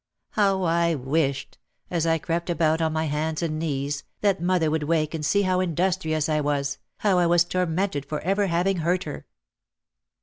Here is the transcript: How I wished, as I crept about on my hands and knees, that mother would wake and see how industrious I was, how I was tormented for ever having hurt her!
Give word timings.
How 0.31 0.63
I 0.63 0.95
wished, 0.95 1.59
as 1.91 2.07
I 2.07 2.17
crept 2.17 2.49
about 2.49 2.81
on 2.81 2.91
my 2.91 3.05
hands 3.05 3.43
and 3.43 3.59
knees, 3.59 4.03
that 4.21 4.41
mother 4.41 4.71
would 4.71 4.81
wake 4.81 5.13
and 5.13 5.23
see 5.23 5.43
how 5.43 5.59
industrious 5.59 6.27
I 6.27 6.41
was, 6.41 6.79
how 7.01 7.19
I 7.19 7.27
was 7.27 7.43
tormented 7.43 8.07
for 8.07 8.19
ever 8.21 8.47
having 8.47 8.77
hurt 8.77 9.03
her! 9.03 9.27